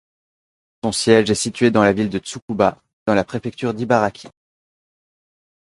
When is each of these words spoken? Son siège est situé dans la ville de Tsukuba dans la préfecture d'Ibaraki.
Son 0.83 0.91
siège 0.91 1.29
est 1.29 1.35
situé 1.35 1.69
dans 1.69 1.83
la 1.83 1.93
ville 1.93 2.09
de 2.09 2.17
Tsukuba 2.17 2.81
dans 3.05 3.13
la 3.13 3.23
préfecture 3.23 3.75
d'Ibaraki. 3.75 4.29